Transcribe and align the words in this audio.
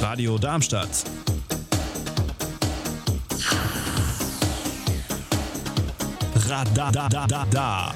Radio 0.00 0.38
Darmstadt. 0.38 1.04
Radadadada. 6.48 7.94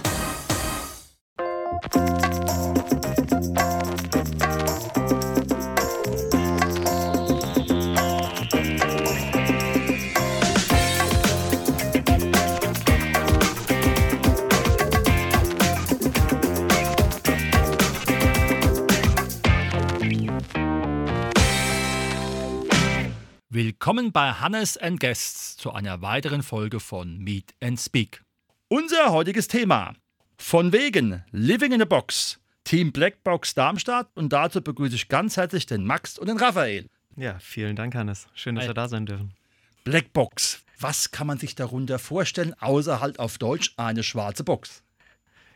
Willkommen 23.82 24.12
bei 24.12 24.30
Hannes 24.30 24.76
and 24.76 25.00
Guests 25.00 25.56
zu 25.56 25.72
einer 25.72 26.02
weiteren 26.02 26.44
Folge 26.44 26.78
von 26.78 27.18
Meet 27.18 27.52
and 27.60 27.80
Speak. 27.80 28.22
Unser 28.68 29.10
heutiges 29.10 29.48
Thema. 29.48 29.94
Von 30.38 30.72
wegen 30.72 31.24
Living 31.32 31.72
in 31.72 31.82
a 31.82 31.84
Box. 31.84 32.38
Team 32.62 32.92
Blackbox 32.92 33.54
Darmstadt 33.54 34.06
und 34.14 34.32
dazu 34.32 34.62
begrüße 34.62 34.94
ich 34.94 35.08
ganz 35.08 35.36
herzlich 35.36 35.66
den 35.66 35.84
Max 35.84 36.16
und 36.16 36.28
den 36.28 36.36
Raphael. 36.36 36.86
Ja, 37.16 37.40
vielen 37.40 37.74
Dank, 37.74 37.96
Hannes. 37.96 38.28
Schön, 38.34 38.54
dass 38.54 38.62
Hi. 38.62 38.70
wir 38.70 38.74
da 38.74 38.86
sein 38.86 39.04
dürfen. 39.04 39.34
Blackbox. 39.82 40.62
Was 40.78 41.10
kann 41.10 41.26
man 41.26 41.38
sich 41.38 41.56
darunter 41.56 41.98
vorstellen, 41.98 42.54
außer 42.60 43.00
halt 43.00 43.18
auf 43.18 43.38
Deutsch 43.38 43.74
eine 43.78 44.04
schwarze 44.04 44.44
Box? 44.44 44.84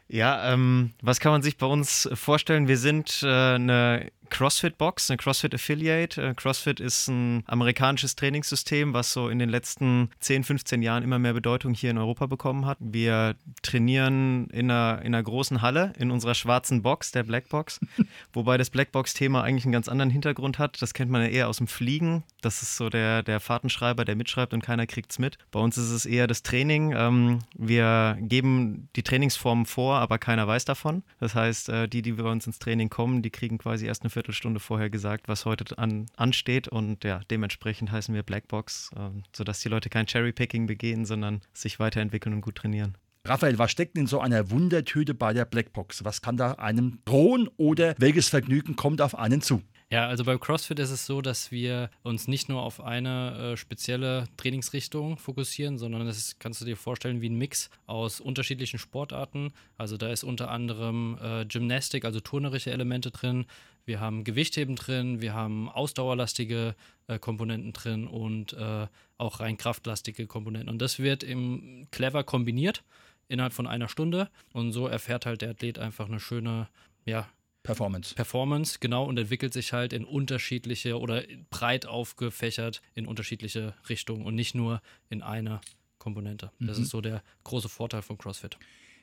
Ja, 0.09 0.53
ähm, 0.53 0.95
was 1.01 1.21
kann 1.21 1.31
man 1.31 1.43
sich 1.43 1.59
bei 1.59 1.67
uns 1.67 2.09
vorstellen? 2.15 2.67
Wir 2.67 2.79
sind 2.79 3.23
äh, 3.23 3.55
eine 3.55 4.11
CrossFit-Box, 4.27 5.11
eine 5.11 5.17
CrossFit-Affiliate. 5.19 6.23
Äh, 6.23 6.35
CrossFit 6.35 6.81
ist 6.81 7.09
ein 7.09 7.45
amerikanisches 7.47 8.17
Trainingssystem, 8.17 8.93
was 8.93 9.13
so 9.13 9.29
in 9.29 9.39
den 9.39 9.49
letzten 9.49 10.11
10, 10.21 10.45
15 10.45 10.83
Jahren 10.83 11.03
immer 11.03 11.19
mehr 11.19 11.33
Bedeutung 11.33 11.75
hier 11.75 11.91
in 11.91 11.99
Europa 11.99 12.27
bekommen 12.27 12.67
hat. 12.67 12.79
Wir 12.81 13.37
trainieren 13.63 14.49
in 14.51 14.71
einer, 14.71 15.01
in 15.03 15.15
einer 15.15 15.23
großen 15.23 15.63
Halle, 15.63 15.93
in 15.99 16.11
unserer 16.11 16.35
schwarzen 16.35 16.83
Box, 16.83 17.13
der 17.13 17.23
Blackbox, 17.23 17.81
wobei 18.33 18.59
das 18.59 18.71
Blackbox-Thema 18.71 19.43
eigentlich 19.43 19.65
einen 19.65 19.73
ganz 19.73 19.89
anderen 19.89 20.11
Hintergrund 20.11 20.59
hat. 20.59 20.81
Das 20.83 20.95
kennt 20.95 21.11
man 21.11 21.23
ja 21.23 21.29
eher 21.29 21.49
aus 21.49 21.59
dem 21.59 21.67
Fliegen. 21.67 22.25
Das 22.41 22.63
ist 22.63 22.77
so 22.77 22.89
der, 22.89 23.23
der 23.23 23.41
Fahrtenschreiber, 23.41 24.05
der 24.05 24.17
mitschreibt 24.17 24.55
und 24.55 24.63
keiner 24.63 24.87
kriegt 24.87 25.13
es 25.13 25.19
mit. 25.19 25.39
Bei 25.51 25.61
uns 25.61 25.79
ist 25.79 25.91
es 25.91 26.07
eher 26.07 26.27
das 26.27 26.43
Training. 26.43 26.93
Ähm, 26.97 27.41
wir 27.55 28.19
geben 28.21 28.89
die 28.97 29.03
Trainingsformen 29.03 29.67
vor, 29.67 29.97
aber 29.97 30.19
keiner 30.19 30.47
weiß 30.47 30.65
davon. 30.65 31.03
Das 31.21 31.35
heißt, 31.35 31.69
äh, 31.69 31.89
die, 31.89 32.03
die 32.03 32.13
bei 32.13 32.31
uns 32.31 32.47
ins 32.47 32.59
Training 32.59 32.89
kommen, 32.89 33.23
die 33.23 33.31
kriegen 33.31 33.59
quasi 33.59 33.87
erst 33.87 34.03
eine 34.03 34.11
Viertelstunde 34.17 34.61
vorher 34.61 34.89
gesagt, 34.89 35.29
was 35.29 35.45
heute 35.45 35.77
an, 35.77 36.07
ansteht. 36.17 36.69
Und 36.69 37.05
ja, 37.05 37.21
dementsprechend 37.31 37.93
heißen 37.93 38.15
wir 38.15 38.23
Blackbox, 38.23 38.91
äh, 38.97 39.11
sodass 39.35 39.61
die 39.61 39.69
Leute 39.69 39.91
kein 39.91 40.07
Cherrypicking 40.07 40.67
begehen, 40.67 41.05
sondern 41.05 41.43
sich 41.53 41.79
weiterentwickeln 41.79 42.35
und 42.35 42.41
gut 42.41 42.55
trainieren. 42.55 42.97
Raphael, 43.27 43.59
was 43.59 43.73
steckt 43.73 43.99
in 43.99 44.07
so 44.07 44.21
einer 44.21 44.51
Wundertüte 44.51 45.13
bei 45.13 45.35
der 45.35 45.45
Blackbox? 45.45 46.05
Was 46.05 46.23
kann 46.23 46.39
da 46.39 46.53
einem 46.53 47.01
drohen 47.05 47.49
oder 47.59 47.95
welches 47.99 48.31
Vergnügen 48.31 48.77
kommt 48.77 49.03
auf 49.03 49.19
einen 49.19 49.43
zu? 49.43 49.63
Ja, 49.91 50.09
also 50.09 50.25
beim 50.25 50.41
CrossFit 50.41 50.81
ist 50.81 50.91
es 50.91 51.07
so, 51.07 51.21
dass 51.21 51.53
wir 51.53 51.91
uns 52.03 52.27
nicht 52.27 52.49
nur 52.49 52.63
auf 52.63 52.81
eine 52.81 53.53
äh, 53.53 53.57
spezielle 53.57 54.25
Trainingsrichtung 54.37 55.17
fokussieren, 55.17 55.79
sondern 55.79 56.07
das 56.07 56.19
ist, 56.19 56.41
kannst 56.41 56.61
du 56.61 56.65
dir 56.65 56.77
vorstellen 56.77 57.21
wie 57.21 57.29
ein 57.29 57.39
Mix 57.39 57.71
aus 57.87 58.21
unterschiedlichen 58.21 58.79
Sportarten. 58.81 59.53
Also 59.79 59.97
da 59.97 60.09
ist 60.09 60.25
unter 60.25 60.51
anderem 60.51 61.19
äh, 61.23 61.45
Gymnastik, 61.47 62.05
also 62.05 62.19
turnerische 62.19 62.73
Elemente 62.73 63.13
drin. 63.13 63.47
Wir 63.87 64.01
haben 64.01 64.25
Gewichtheben 64.25 64.77
drin, 64.77 65.21
wir 65.21 65.33
haben 65.33 65.69
ausdauerlastige 65.69 66.75
äh, 67.07 67.19
Komponenten 67.19 67.73
drin 67.73 68.07
und 68.07 68.53
äh, 68.53 68.87
auch 69.17 69.41
rein 69.41 69.57
kraftlastige 69.57 70.27
Komponenten. 70.27 70.69
Und 70.69 70.83
das 70.83 70.99
wird 70.99 71.23
im 71.23 71.87
clever 71.93 72.25
kombiniert 72.25 72.83
innerhalb 73.29 73.53
von 73.53 73.67
einer 73.67 73.89
Stunde 73.89 74.29
und 74.53 74.73
so 74.73 74.87
erfährt 74.87 75.25
halt 75.27 75.43
der 75.43 75.51
Athlet 75.51 75.79
einfach 75.79 76.07
eine 76.09 76.21
schöne, 76.21 76.69
ja, 77.05 77.29
Performance. 77.63 78.15
Performance, 78.15 78.79
genau, 78.79 79.05
und 79.07 79.19
entwickelt 79.19 79.53
sich 79.53 79.73
halt 79.73 79.93
in 79.93 80.05
unterschiedliche 80.05 81.01
oder 81.01 81.25
breit 81.51 81.85
aufgefächert 81.87 82.81
in 82.95 83.07
unterschiedliche 83.09 83.75
Richtungen 83.89 84.25
und 84.25 84.37
nicht 84.37 84.55
nur 84.55 84.81
in 85.09 85.21
eine 85.23 85.61
Komponente. 85.99 86.53
Das 86.61 86.77
Mhm. 86.79 86.85
ist 86.85 86.91
so 86.91 87.01
der 87.01 87.25
große 87.43 87.69
Vorteil 87.69 88.03
von 88.03 88.19
CrossFit. 88.19 88.57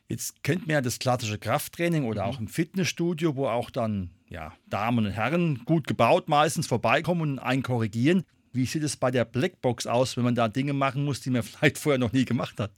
Jetzt 0.09 0.43
kennt 0.43 0.67
man 0.67 0.75
ja 0.75 0.81
das 0.81 0.99
klassische 0.99 1.37
Krafttraining 1.37 2.05
oder 2.05 2.25
auch 2.25 2.39
im 2.39 2.47
Fitnessstudio, 2.47 3.35
wo 3.35 3.47
auch 3.47 3.69
dann 3.69 4.11
ja, 4.29 4.53
Damen 4.67 5.05
und 5.05 5.11
Herren 5.11 5.63
gut 5.65 5.87
gebaut 5.87 6.27
meistens 6.27 6.67
vorbeikommen 6.67 7.21
und 7.21 7.39
einen 7.39 7.63
korrigieren. 7.63 8.23
Wie 8.51 8.65
sieht 8.65 8.83
es 8.83 8.97
bei 8.97 9.11
der 9.11 9.25
Blackbox 9.25 9.87
aus, 9.87 10.17
wenn 10.17 10.23
man 10.23 10.35
da 10.35 10.47
Dinge 10.47 10.73
machen 10.73 11.05
muss, 11.05 11.21
die 11.21 11.29
man 11.29 11.43
vielleicht 11.43 11.77
vorher 11.77 11.99
noch 11.99 12.13
nie 12.13 12.25
gemacht 12.25 12.59
hat? 12.59 12.71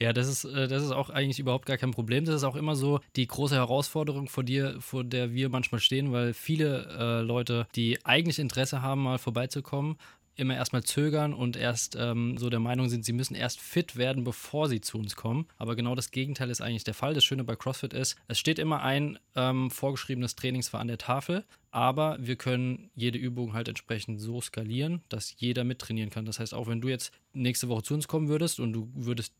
Ja, 0.00 0.12
das 0.12 0.28
ist, 0.28 0.44
äh, 0.44 0.68
das 0.68 0.84
ist 0.84 0.92
auch 0.92 1.10
eigentlich 1.10 1.40
überhaupt 1.40 1.66
gar 1.66 1.76
kein 1.76 1.90
Problem. 1.90 2.24
Das 2.24 2.36
ist 2.36 2.44
auch 2.44 2.54
immer 2.54 2.76
so 2.76 3.00
die 3.16 3.26
große 3.26 3.56
Herausforderung 3.56 4.28
vor 4.28 4.44
dir, 4.44 4.76
vor 4.80 5.02
der 5.02 5.32
wir 5.32 5.48
manchmal 5.48 5.80
stehen, 5.80 6.12
weil 6.12 6.34
viele 6.34 6.86
äh, 6.98 7.20
Leute, 7.22 7.66
die 7.74 8.04
eigentlich 8.04 8.38
Interesse 8.38 8.80
haben, 8.80 9.02
mal 9.02 9.18
vorbeizukommen, 9.18 9.96
immer 10.38 10.54
erstmal 10.54 10.84
zögern 10.84 11.34
und 11.34 11.56
erst 11.56 11.96
ähm, 11.98 12.38
so 12.38 12.48
der 12.48 12.60
Meinung 12.60 12.88
sind, 12.88 13.04
sie 13.04 13.12
müssen 13.12 13.34
erst 13.34 13.60
fit 13.60 13.96
werden, 13.96 14.24
bevor 14.24 14.68
sie 14.68 14.80
zu 14.80 14.98
uns 14.98 15.16
kommen. 15.16 15.46
Aber 15.56 15.76
genau 15.76 15.94
das 15.94 16.10
Gegenteil 16.10 16.50
ist 16.50 16.60
eigentlich 16.60 16.84
der 16.84 16.94
Fall. 16.94 17.14
Das 17.14 17.24
Schöne 17.24 17.44
bei 17.44 17.56
CrossFit 17.56 17.92
ist, 17.92 18.16
es 18.28 18.38
steht 18.38 18.58
immer 18.58 18.82
ein 18.82 19.18
ähm, 19.34 19.70
vorgeschriebenes 19.70 20.36
Trainingsfach 20.36 20.80
an 20.80 20.88
der 20.88 20.98
Tafel, 20.98 21.44
aber 21.70 22.16
wir 22.20 22.36
können 22.36 22.90
jede 22.94 23.18
Übung 23.18 23.52
halt 23.52 23.68
entsprechend 23.68 24.20
so 24.20 24.40
skalieren, 24.40 25.02
dass 25.08 25.34
jeder 25.36 25.64
mittrainieren 25.64 26.10
kann. 26.10 26.24
Das 26.24 26.38
heißt, 26.38 26.54
auch 26.54 26.68
wenn 26.68 26.80
du 26.80 26.88
jetzt 26.88 27.12
nächste 27.32 27.68
Woche 27.68 27.82
zu 27.82 27.94
uns 27.94 28.08
kommen 28.08 28.28
würdest 28.28 28.60
und 28.60 28.72
du 28.72 28.90
würdest 28.94 29.34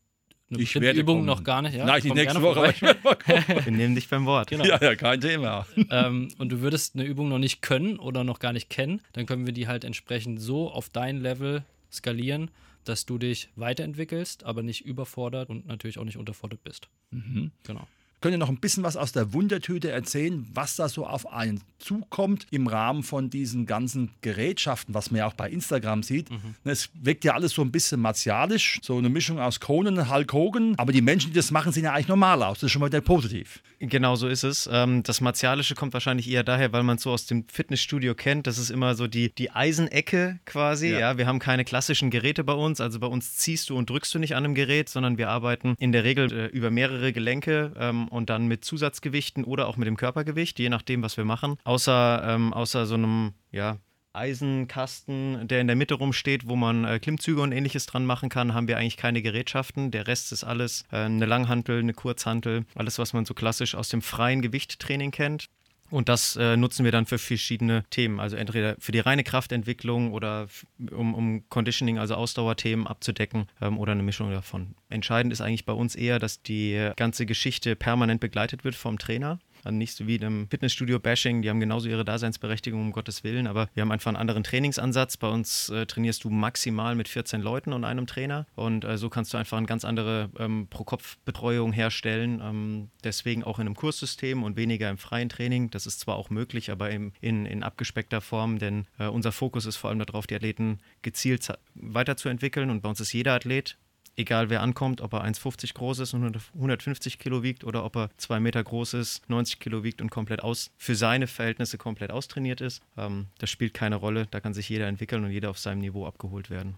eine 0.51 0.61
Ich 0.61 0.73
werde 0.79 0.99
Übung 0.99 1.17
kommen. 1.17 1.25
noch 1.27 1.43
gar 1.43 1.61
nicht, 1.61 1.75
ja, 1.75 1.85
Nein, 1.85 2.01
die 2.01 2.11
nächste 2.11 2.39
gerne 2.39 2.41
Woche. 2.41 2.59
aber 2.59 2.73
vorbei. 2.73 2.75
ich 2.75 2.81
werde 2.81 2.99
mal 3.03 3.15
kommen. 3.15 3.65
Wir 3.65 3.71
nehmen 3.71 3.95
dich 3.95 4.07
beim 4.09 4.25
Wort. 4.25 4.49
Genau. 4.49 4.65
Ja, 4.65 4.79
ja, 4.81 4.95
kein 4.95 5.21
Thema. 5.21 5.65
ähm, 5.91 6.29
und 6.37 6.49
du 6.49 6.61
würdest 6.61 6.95
eine 6.95 7.03
Übung 7.05 7.29
noch 7.29 7.39
nicht 7.39 7.61
können 7.61 7.97
oder 7.99 8.23
noch 8.23 8.39
gar 8.39 8.53
nicht 8.53 8.69
kennen, 8.69 9.01
dann 9.13 9.25
können 9.25 9.45
wir 9.45 9.53
die 9.53 9.67
halt 9.67 9.83
entsprechend 9.83 10.41
so 10.41 10.71
auf 10.71 10.89
dein 10.89 11.21
Level 11.21 11.63
skalieren, 11.91 12.51
dass 12.85 13.05
du 13.05 13.17
dich 13.17 13.49
weiterentwickelst, 13.55 14.43
aber 14.45 14.63
nicht 14.63 14.85
überfordert 14.85 15.49
und 15.49 15.67
natürlich 15.67 15.97
auch 15.99 16.05
nicht 16.05 16.17
unterfordert 16.17 16.63
bist. 16.63 16.87
Mhm. 17.11 17.51
Genau. 17.65 17.87
Könnt 18.21 18.33
ihr 18.33 18.37
noch 18.37 18.49
ein 18.49 18.59
bisschen 18.59 18.83
was 18.83 18.97
aus 18.97 19.11
der 19.11 19.33
Wundertüte 19.33 19.91
erzählen, 19.91 20.45
was 20.53 20.75
da 20.75 20.89
so 20.89 21.05
auf 21.05 21.31
einen 21.31 21.61
zukommt 21.79 22.45
im 22.51 22.67
Rahmen 22.67 23.03
von 23.03 23.29
diesen 23.29 23.65
ganzen 23.65 24.11
Gerätschaften, 24.21 24.93
was 24.93 25.11
man 25.11 25.19
ja 25.19 25.27
auch 25.27 25.33
bei 25.33 25.49
Instagram 25.49 26.03
sieht? 26.03 26.27
Es 26.65 26.89
wirkt 26.93 27.23
ja 27.23 27.33
alles 27.33 27.53
so 27.53 27.61
ein 27.61 27.71
bisschen 27.71 28.01
martialisch, 28.01 28.79
so 28.83 28.97
eine 28.97 29.07
Mischung 29.07 29.39
aus 29.39 29.61
Conan, 29.61 30.09
Hulk 30.11 30.33
Hogan, 30.33 30.73
aber 30.77 30.91
die 30.91 31.01
Menschen, 31.01 31.31
die 31.31 31.37
das 31.37 31.51
machen, 31.51 31.71
sehen 31.71 31.85
ja 31.85 31.93
eigentlich 31.93 32.09
normal 32.09 32.43
aus. 32.43 32.59
Das 32.59 32.63
ist 32.63 32.71
schon 32.73 32.81
mal 32.81 32.87
wieder 32.87 32.99
positiv. 32.99 33.61
Genau 33.79 34.17
so 34.17 34.27
ist 34.27 34.43
es. 34.43 34.69
Ähm, 34.71 35.03
das 35.03 35.21
Martialische 35.21 35.73
kommt 35.73 35.93
wahrscheinlich 35.93 36.29
eher 36.29 36.43
daher, 36.43 36.73
weil 36.73 36.83
man 36.83 36.97
es 36.97 37.03
so 37.03 37.11
aus 37.11 37.25
dem 37.25 37.45
Fitnessstudio 37.47 38.13
kennt. 38.13 38.45
Das 38.45 38.57
ist 38.57 38.69
immer 38.69 38.95
so 38.95 39.07
die, 39.07 39.33
die 39.33 39.51
Eisenecke 39.51 40.39
quasi. 40.45 40.89
Ja. 40.89 40.99
Ja. 40.99 41.17
wir 41.17 41.27
haben 41.27 41.39
keine 41.39 41.63
klassischen 41.63 42.09
Geräte 42.09 42.43
bei 42.43 42.53
uns. 42.53 42.81
Also 42.81 42.99
bei 42.99 43.07
uns 43.07 43.37
ziehst 43.37 43.69
du 43.69 43.77
und 43.77 43.89
drückst 43.89 44.13
du 44.13 44.19
nicht 44.19 44.35
an 44.35 44.43
einem 44.43 44.55
Gerät, 44.55 44.89
sondern 44.89 45.17
wir 45.17 45.29
arbeiten 45.29 45.75
in 45.79 45.93
der 45.93 46.03
Regel 46.03 46.31
äh, 46.31 46.45
über 46.47 46.71
mehrere 46.71 47.13
Gelenke 47.13 47.71
ähm, 47.77 48.08
und 48.09 48.29
dann 48.29 48.47
mit 48.47 48.65
Zusatzgewichten 48.65 49.43
oder 49.43 49.67
auch 49.67 49.77
mit 49.77 49.87
dem 49.87 49.97
Körpergewicht, 49.97 50.59
je 50.59 50.69
nachdem, 50.69 51.01
was 51.01 51.15
wir 51.17 51.25
machen. 51.25 51.57
Außer, 51.63 52.23
ähm, 52.25 52.53
außer 52.53 52.85
so 52.85 52.95
einem, 52.95 53.33
ja, 53.51 53.77
Eisenkasten, 54.11 55.47
der 55.47 55.61
in 55.61 55.67
der 55.67 55.75
Mitte 55.75 55.93
rumsteht, 55.93 56.47
wo 56.47 56.55
man 56.55 56.83
äh, 56.83 56.99
Klimmzüge 56.99 57.41
und 57.41 57.51
ähnliches 57.51 57.85
dran 57.85 58.05
machen 58.05 58.29
kann, 58.29 58.53
haben 58.53 58.67
wir 58.67 58.77
eigentlich 58.77 58.97
keine 58.97 59.21
Gerätschaften. 59.21 59.91
Der 59.91 60.07
Rest 60.07 60.31
ist 60.31 60.43
alles 60.43 60.83
äh, 60.91 60.97
eine 60.97 61.25
Langhantel, 61.25 61.79
eine 61.79 61.93
Kurzhantel, 61.93 62.65
alles, 62.75 62.97
was 62.97 63.13
man 63.13 63.25
so 63.25 63.33
klassisch 63.33 63.75
aus 63.75 63.89
dem 63.89 64.01
freien 64.01 64.41
Gewichttraining 64.41 65.11
kennt. 65.11 65.49
Und 65.91 66.09
das 66.09 66.35
äh, 66.35 66.55
nutzen 66.55 66.85
wir 66.85 66.91
dann 66.91 67.05
für 67.05 67.17
verschiedene 67.17 67.83
Themen. 67.89 68.19
Also 68.19 68.35
entweder 68.35 68.75
für 68.79 68.91
die 68.91 68.99
reine 68.99 69.23
Kraftentwicklung 69.23 70.13
oder 70.13 70.47
um, 70.91 71.13
um 71.13 71.49
Conditioning, 71.49 71.97
also 71.97 72.15
Ausdauerthemen 72.15 72.87
abzudecken 72.87 73.47
ähm, 73.61 73.77
oder 73.77 73.93
eine 73.93 74.03
Mischung 74.03 74.31
davon. 74.31 74.75
Entscheidend 74.89 75.33
ist 75.33 75.41
eigentlich 75.41 75.65
bei 75.65 75.73
uns 75.73 75.95
eher, 75.95 76.19
dass 76.19 76.41
die 76.41 76.91
ganze 76.95 77.25
Geschichte 77.25 77.75
permanent 77.75 78.21
begleitet 78.21 78.63
wird 78.63 78.75
vom 78.75 78.99
Trainer. 78.99 79.39
Also 79.63 79.77
nicht 79.77 79.95
so 79.95 80.07
wie 80.07 80.15
in 80.15 80.23
einem 80.23 80.47
Fitnessstudio-Bashing, 80.49 81.41
die 81.41 81.49
haben 81.49 81.59
genauso 81.59 81.89
ihre 81.89 82.05
Daseinsberechtigung, 82.05 82.81
um 82.81 82.91
Gottes 82.91 83.23
Willen, 83.23 83.47
aber 83.47 83.69
wir 83.73 83.81
haben 83.81 83.91
einfach 83.91 84.09
einen 84.09 84.17
anderen 84.17 84.43
Trainingsansatz. 84.43 85.17
Bei 85.17 85.27
uns 85.27 85.69
äh, 85.69 85.85
trainierst 85.85 86.23
du 86.23 86.29
maximal 86.29 86.95
mit 86.95 87.07
14 87.07 87.41
Leuten 87.41 87.73
und 87.73 87.83
einem 87.83 88.07
Trainer 88.07 88.45
und 88.55 88.85
äh, 88.85 88.97
so 88.97 89.09
kannst 89.09 89.33
du 89.33 89.37
einfach 89.37 89.57
eine 89.57 89.67
ganz 89.67 89.85
andere 89.85 90.29
ähm, 90.37 90.67
Pro-Kopf-Betreuung 90.69 91.71
herstellen. 91.73 92.41
Ähm, 92.43 92.89
deswegen 93.03 93.43
auch 93.43 93.59
in 93.59 93.67
einem 93.67 93.75
Kurssystem 93.75 94.43
und 94.43 94.57
weniger 94.57 94.89
im 94.89 94.97
freien 94.97 95.29
Training. 95.29 95.69
Das 95.69 95.85
ist 95.85 95.99
zwar 95.99 96.15
auch 96.15 96.29
möglich, 96.29 96.71
aber 96.71 96.89
im, 96.89 97.13
in, 97.21 97.45
in 97.45 97.63
abgespeckter 97.63 98.21
Form, 98.21 98.59
denn 98.59 98.85
äh, 98.97 99.07
unser 99.07 99.31
Fokus 99.31 99.65
ist 99.65 99.77
vor 99.77 99.89
allem 99.89 99.99
darauf, 99.99 100.27
die 100.27 100.35
Athleten 100.35 100.79
gezielt 101.01 101.47
weiterzuentwickeln 101.75 102.69
und 102.69 102.81
bei 102.81 102.89
uns 102.89 102.99
ist 102.99 103.13
jeder 103.13 103.33
Athlet 103.33 103.77
egal 104.19 104.49
wer 104.49 104.61
ankommt, 104.61 104.99
ob 105.01 105.13
er 105.13 105.23
1,50 105.23 105.73
groß 105.73 105.99
ist 105.99 106.13
und 106.13 106.37
150 106.53 107.19
Kilo 107.19 107.41
wiegt 107.41 107.63
oder 107.63 107.85
ob 107.85 107.95
er 107.95 108.09
zwei 108.17 108.39
Meter 108.39 108.61
groß 108.63 108.95
ist, 108.95 109.27
90 109.29 109.59
Kilo 109.59 109.83
wiegt 109.83 110.01
und 110.01 110.11
komplett 110.11 110.43
aus, 110.43 110.71
für 110.77 110.95
seine 110.95 111.25
Verhältnisse 111.25 111.77
komplett 111.77 112.11
austrainiert 112.11 112.59
ist. 112.59 112.83
Ähm, 112.97 113.27
das 113.39 113.49
spielt 113.49 113.73
keine 113.73 113.95
Rolle. 113.95 114.27
Da 114.29 114.41
kann 114.41 114.53
sich 114.53 114.67
jeder 114.67 114.87
entwickeln 114.87 115.23
und 115.23 115.31
jeder 115.31 115.49
auf 115.49 115.57
seinem 115.57 115.79
Niveau 115.79 116.05
abgeholt 116.05 116.49
werden. 116.49 116.75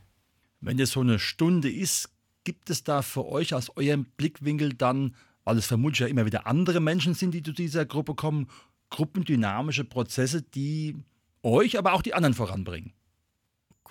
Wenn 0.61 0.79
es 0.79 0.91
so 0.91 1.01
eine 1.01 1.17
Stunde 1.17 1.69
ist, 1.69 2.09
gibt 2.43 2.69
es 2.69 2.83
da 2.83 3.01
für 3.01 3.25
euch 3.25 3.55
aus 3.55 3.75
eurem 3.75 4.05
Blickwinkel 4.17 4.73
dann, 4.73 5.15
weil 5.43 5.57
es 5.57 5.65
vermutlich 5.65 6.01
ja 6.01 6.07
immer 6.07 6.27
wieder 6.27 6.45
andere 6.45 6.79
Menschen 6.79 7.15
sind, 7.15 7.33
die 7.33 7.41
zu 7.41 7.51
dieser 7.51 7.85
Gruppe 7.85 8.13
kommen, 8.13 8.47
gruppendynamische 8.91 9.83
Prozesse, 9.83 10.43
die 10.43 10.95
euch, 11.41 11.79
aber 11.79 11.93
auch 11.93 12.03
die 12.03 12.13
anderen 12.13 12.35
voranbringen? 12.35 12.93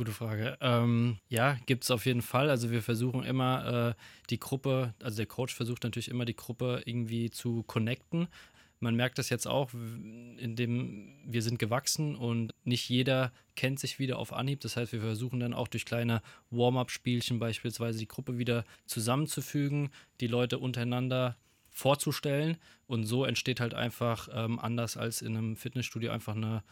Gute 0.00 0.12
Frage. 0.12 0.56
Ähm, 0.62 1.18
ja, 1.28 1.58
gibt 1.66 1.84
es 1.84 1.90
auf 1.90 2.06
jeden 2.06 2.22
Fall. 2.22 2.48
Also 2.48 2.70
wir 2.70 2.80
versuchen 2.80 3.22
immer 3.22 3.90
äh, 3.90 4.02
die 4.30 4.40
Gruppe, 4.40 4.94
also 5.02 5.18
der 5.18 5.26
Coach 5.26 5.54
versucht 5.54 5.84
natürlich 5.84 6.08
immer 6.08 6.24
die 6.24 6.34
Gruppe 6.34 6.80
irgendwie 6.86 7.30
zu 7.30 7.64
connecten. 7.64 8.28
Man 8.78 8.96
merkt 8.96 9.18
das 9.18 9.28
jetzt 9.28 9.46
auch, 9.46 9.74
indem 9.74 11.18
wir 11.26 11.42
sind 11.42 11.58
gewachsen 11.58 12.16
und 12.16 12.54
nicht 12.64 12.88
jeder 12.88 13.30
kennt 13.56 13.78
sich 13.78 13.98
wieder 13.98 14.18
auf 14.18 14.32
Anhieb. 14.32 14.60
Das 14.60 14.74
heißt, 14.78 14.94
wir 14.94 15.02
versuchen 15.02 15.38
dann 15.38 15.52
auch 15.52 15.68
durch 15.68 15.84
kleine 15.84 16.22
Warm-up-Spielchen 16.48 17.38
beispielsweise 17.38 17.98
die 17.98 18.08
Gruppe 18.08 18.38
wieder 18.38 18.64
zusammenzufügen, 18.86 19.90
die 20.22 20.28
Leute 20.28 20.60
untereinander 20.60 21.36
vorzustellen 21.68 22.56
und 22.86 23.04
so 23.04 23.24
entsteht 23.24 23.60
halt 23.60 23.74
einfach 23.74 24.28
ähm, 24.32 24.58
anders 24.58 24.96
als 24.96 25.22
in 25.22 25.36
einem 25.36 25.56
Fitnessstudio 25.56 26.10
einfach 26.10 26.34
eine, 26.34 26.62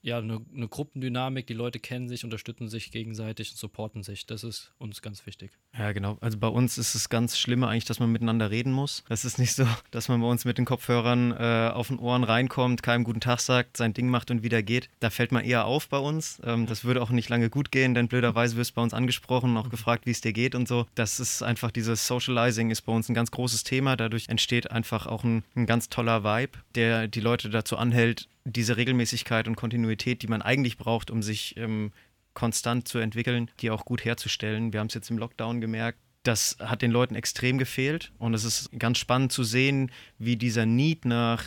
ja, 0.00 0.18
eine, 0.18 0.40
eine, 0.54 0.68
Gruppendynamik. 0.68 1.46
Die 1.46 1.54
Leute 1.54 1.78
kennen 1.78 2.08
sich, 2.08 2.24
unterstützen 2.24 2.68
sich 2.68 2.90
gegenseitig 2.90 3.50
und 3.50 3.58
supporten 3.58 4.02
sich. 4.02 4.26
Das 4.26 4.44
ist 4.44 4.72
uns 4.78 5.02
ganz 5.02 5.26
wichtig. 5.26 5.52
Ja, 5.76 5.92
genau. 5.92 6.16
Also 6.20 6.38
bei 6.38 6.48
uns 6.48 6.78
ist 6.78 6.94
es 6.94 7.08
ganz 7.08 7.38
schlimm 7.38 7.64
eigentlich, 7.64 7.84
dass 7.84 8.00
man 8.00 8.10
miteinander 8.10 8.50
reden 8.50 8.72
muss. 8.72 9.04
Das 9.08 9.24
ist 9.24 9.38
nicht 9.38 9.54
so, 9.54 9.66
dass 9.90 10.08
man 10.08 10.20
bei 10.20 10.26
uns 10.26 10.44
mit 10.44 10.58
den 10.58 10.64
Kopfhörern 10.64 11.32
äh, 11.32 11.70
auf 11.72 11.88
den 11.88 11.98
Ohren 11.98 12.24
reinkommt, 12.24 12.82
keinem 12.82 13.04
guten 13.04 13.20
Tag 13.20 13.40
sagt, 13.40 13.76
sein 13.76 13.92
Ding 13.92 14.08
macht 14.08 14.30
und 14.30 14.42
wieder 14.42 14.62
geht. 14.62 14.88
Da 15.00 15.10
fällt 15.10 15.32
man 15.32 15.44
eher 15.44 15.66
auf 15.66 15.88
bei 15.88 15.98
uns. 15.98 16.40
Ähm, 16.44 16.66
das 16.66 16.84
würde 16.84 17.02
auch 17.02 17.10
nicht 17.10 17.28
lange 17.28 17.50
gut 17.50 17.70
gehen, 17.70 17.94
denn 17.94 18.08
blöderweise 18.08 18.56
wirst 18.56 18.70
du 18.70 18.74
bei 18.76 18.82
uns 18.82 18.94
angesprochen 18.94 19.50
und 19.50 19.56
auch 19.58 19.70
gefragt, 19.70 20.06
wie 20.06 20.10
es 20.10 20.20
dir 20.20 20.32
geht 20.32 20.54
und 20.54 20.68
so. 20.68 20.86
Das 20.94 21.20
ist 21.20 21.42
einfach 21.42 21.70
dieses 21.70 22.06
Socializing 22.06 22.70
ist 22.70 22.82
bei 22.82 22.92
uns 22.92 23.08
ein 23.08 23.14
ganz 23.14 23.30
großes 23.30 23.64
Thema. 23.64 23.96
Dadurch 23.96 24.28
entsteht 24.28 24.70
einfach 24.70 25.06
auch 25.06 25.24
ein 25.24 25.44
ein 25.54 25.66
ganz 25.66 25.88
toller 25.88 26.22
Vibe, 26.22 26.58
der 26.74 27.08
die 27.08 27.20
Leute 27.20 27.50
dazu 27.50 27.76
anhält, 27.76 28.28
diese 28.46 28.76
Regelmäßigkeit 28.76 29.48
und 29.48 29.56
Kontinuität, 29.56 30.22
die 30.22 30.28
man 30.28 30.42
eigentlich 30.42 30.78
braucht, 30.78 31.10
um 31.10 31.22
sich 31.22 31.56
ähm, 31.56 31.92
konstant 32.34 32.86
zu 32.86 32.98
entwickeln, 32.98 33.50
die 33.60 33.70
auch 33.70 33.84
gut 33.84 34.04
herzustellen. 34.04 34.72
Wir 34.72 34.80
haben 34.80 34.86
es 34.86 34.94
jetzt 34.94 35.10
im 35.10 35.18
Lockdown 35.18 35.60
gemerkt, 35.60 35.98
das 36.22 36.56
hat 36.60 36.82
den 36.82 36.90
Leuten 36.90 37.14
extrem 37.14 37.58
gefehlt 37.58 38.12
und 38.18 38.34
es 38.34 38.44
ist 38.44 38.70
ganz 38.78 38.98
spannend 38.98 39.32
zu 39.32 39.44
sehen, 39.44 39.90
wie 40.18 40.36
dieser 40.36 40.66
Need 40.66 41.04
nach 41.04 41.44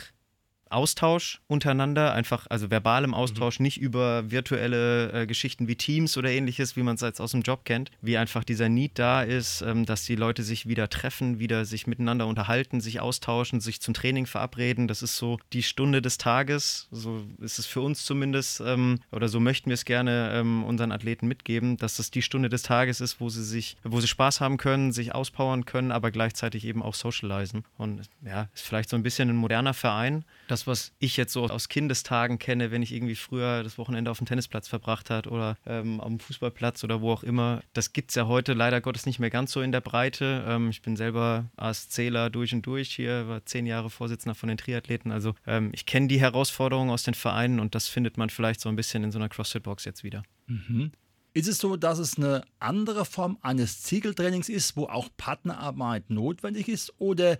Austausch 0.70 1.40
untereinander, 1.48 2.14
einfach, 2.14 2.46
also 2.48 2.68
verbalem 2.68 3.12
Austausch, 3.12 3.58
mhm. 3.58 3.64
nicht 3.64 3.80
über 3.80 4.30
virtuelle 4.30 5.12
äh, 5.12 5.26
Geschichten 5.26 5.68
wie 5.68 5.76
Teams 5.76 6.16
oder 6.16 6.30
ähnliches, 6.30 6.76
wie 6.76 6.82
man 6.82 6.94
es 6.94 7.00
jetzt 7.00 7.20
aus 7.20 7.32
dem 7.32 7.42
Job 7.42 7.64
kennt, 7.64 7.90
wie 8.00 8.16
einfach 8.16 8.44
dieser 8.44 8.68
Need 8.68 8.98
da 8.98 9.22
ist, 9.22 9.62
ähm, 9.62 9.84
dass 9.84 10.04
die 10.04 10.16
Leute 10.16 10.42
sich 10.42 10.66
wieder 10.66 10.88
treffen, 10.88 11.38
wieder 11.38 11.64
sich 11.64 11.86
miteinander 11.86 12.26
unterhalten, 12.26 12.80
sich 12.80 13.00
austauschen, 13.00 13.60
sich 13.60 13.80
zum 13.80 13.94
Training 13.94 14.26
verabreden. 14.26 14.88
Das 14.88 15.02
ist 15.02 15.16
so 15.16 15.38
die 15.52 15.62
Stunde 15.62 16.00
des 16.02 16.18
Tages, 16.18 16.88
so 16.90 17.22
ist 17.40 17.58
es 17.58 17.66
für 17.66 17.80
uns 17.80 18.04
zumindest, 18.04 18.60
ähm, 18.60 19.00
oder 19.10 19.28
so 19.28 19.40
möchten 19.40 19.70
wir 19.70 19.74
es 19.74 19.84
gerne 19.84 20.30
ähm, 20.34 20.64
unseren 20.64 20.92
Athleten 20.92 21.26
mitgeben, 21.26 21.76
dass 21.76 21.96
das 21.96 22.10
die 22.10 22.22
Stunde 22.22 22.48
des 22.48 22.62
Tages 22.62 23.00
ist, 23.00 23.20
wo 23.20 23.28
sie 23.28 23.44
sich, 23.44 23.76
wo 23.82 24.00
sie 24.00 24.08
Spaß 24.08 24.40
haben 24.40 24.56
können, 24.56 24.92
sich 24.92 25.14
auspowern 25.14 25.64
können, 25.64 25.90
aber 25.90 26.10
gleichzeitig 26.10 26.64
eben 26.64 26.82
auch 26.82 26.94
socialisen. 26.94 27.64
Und 27.76 28.02
ja, 28.24 28.48
ist 28.54 28.66
vielleicht 28.66 28.88
so 28.90 28.96
ein 28.96 29.02
bisschen 29.02 29.28
ein 29.30 29.36
moderner 29.36 29.74
Verein, 29.74 30.24
das 30.48 30.59
das, 30.60 30.66
was 30.66 30.92
ich 30.98 31.16
jetzt 31.16 31.32
so 31.32 31.44
aus 31.44 31.68
Kindestagen 31.68 32.38
kenne, 32.38 32.70
wenn 32.70 32.82
ich 32.82 32.92
irgendwie 32.92 33.14
früher 33.14 33.62
das 33.62 33.78
Wochenende 33.78 34.10
auf 34.10 34.18
dem 34.18 34.26
Tennisplatz 34.26 34.68
verbracht 34.68 35.10
hat 35.10 35.26
oder 35.26 35.56
ähm, 35.66 36.00
am 36.00 36.18
Fußballplatz 36.18 36.84
oder 36.84 37.00
wo 37.00 37.12
auch 37.12 37.22
immer, 37.22 37.62
das 37.72 37.92
gibt 37.92 38.10
es 38.10 38.14
ja 38.14 38.26
heute 38.26 38.52
leider 38.52 38.80
Gottes 38.80 39.06
nicht 39.06 39.18
mehr 39.18 39.30
ganz 39.30 39.52
so 39.52 39.62
in 39.62 39.72
der 39.72 39.80
Breite. 39.80 40.44
Ähm, 40.46 40.70
ich 40.70 40.82
bin 40.82 40.96
selber 40.96 41.50
ASCler 41.56 42.30
durch 42.30 42.52
und 42.52 42.62
durch 42.62 42.94
hier, 42.94 43.28
war 43.28 43.44
zehn 43.46 43.66
Jahre 43.66 43.90
Vorsitzender 43.90 44.34
von 44.34 44.48
den 44.48 44.58
Triathleten. 44.58 45.12
Also 45.12 45.34
ähm, 45.46 45.70
ich 45.72 45.86
kenne 45.86 46.08
die 46.08 46.20
Herausforderungen 46.20 46.90
aus 46.90 47.02
den 47.02 47.14
Vereinen 47.14 47.60
und 47.60 47.74
das 47.74 47.88
findet 47.88 48.18
man 48.18 48.30
vielleicht 48.30 48.60
so 48.60 48.68
ein 48.68 48.76
bisschen 48.76 49.04
in 49.04 49.12
so 49.12 49.18
einer 49.18 49.28
CrossFit-Box 49.28 49.84
jetzt 49.84 50.04
wieder. 50.04 50.22
Mhm. 50.46 50.92
Ist 51.32 51.46
es 51.46 51.58
so, 51.58 51.76
dass 51.76 52.00
es 52.00 52.18
eine 52.18 52.42
andere 52.58 53.04
Form 53.04 53.38
eines 53.40 53.82
Ziegeltrainings 53.82 54.48
ist, 54.48 54.76
wo 54.76 54.86
auch 54.86 55.08
Partnerarbeit 55.16 56.10
notwendig 56.10 56.68
ist? 56.68 56.92
Oder 56.98 57.38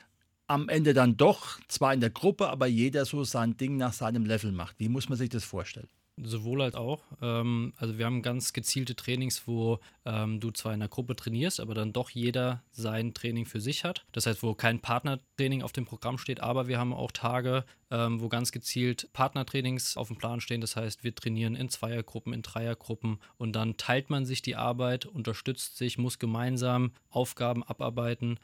am 0.50 0.68
Ende 0.68 0.94
dann 0.94 1.16
doch 1.16 1.60
zwar 1.68 1.94
in 1.94 2.00
der 2.00 2.10
Gruppe, 2.10 2.48
aber 2.48 2.66
jeder 2.66 3.04
so 3.04 3.22
sein 3.22 3.56
Ding 3.56 3.76
nach 3.76 3.92
seinem 3.92 4.26
Level 4.26 4.50
macht. 4.50 4.74
Wie 4.80 4.88
muss 4.88 5.08
man 5.08 5.16
sich 5.16 5.28
das 5.28 5.44
vorstellen? 5.44 5.88
Sowohl 6.22 6.60
als 6.62 6.74
auch. 6.74 7.02
Ähm, 7.22 7.72
also 7.76 7.96
wir 7.98 8.04
haben 8.04 8.20
ganz 8.20 8.52
gezielte 8.52 8.96
Trainings, 8.96 9.46
wo 9.46 9.78
ähm, 10.04 10.40
du 10.40 10.50
zwar 10.50 10.74
in 10.74 10.80
der 10.80 10.88
Gruppe 10.88 11.14
trainierst, 11.14 11.60
aber 11.60 11.74
dann 11.74 11.92
doch 11.92 12.10
jeder 12.10 12.64
sein 12.72 13.14
Training 13.14 13.46
für 13.46 13.60
sich 13.60 13.84
hat. 13.84 14.04
Das 14.10 14.26
heißt, 14.26 14.42
wo 14.42 14.54
kein 14.54 14.80
Partnertraining 14.80 15.62
auf 15.62 15.72
dem 15.72 15.86
Programm 15.86 16.18
steht, 16.18 16.40
aber 16.40 16.66
wir 16.66 16.78
haben 16.78 16.92
auch 16.92 17.12
Tage, 17.12 17.64
ähm, 17.92 18.20
wo 18.20 18.28
ganz 18.28 18.50
gezielt 18.50 19.08
Partnertrainings 19.12 19.96
auf 19.96 20.08
dem 20.08 20.18
Plan 20.18 20.40
stehen. 20.40 20.60
Das 20.60 20.74
heißt, 20.74 21.04
wir 21.04 21.14
trainieren 21.14 21.54
in 21.54 21.68
Zweiergruppen, 21.68 22.32
in 22.32 22.42
Dreiergruppen 22.42 23.20
und 23.38 23.52
dann 23.54 23.76
teilt 23.76 24.10
man 24.10 24.26
sich 24.26 24.42
die 24.42 24.56
Arbeit, 24.56 25.06
unterstützt 25.06 25.76
sich, 25.78 25.96
muss 25.96 26.18
gemeinsam 26.18 26.90
Aufgaben 27.08 27.62
abarbeiten 27.62 28.40